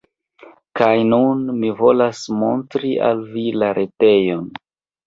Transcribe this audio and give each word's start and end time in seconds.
Kaj 0.79 0.87
nun, 1.09 1.43
mi 1.59 1.71
volas 1.83 2.25
montri 2.41 2.95
al 3.11 3.25
vi 3.37 3.47
la 3.63 3.73
retejon! 3.83 4.53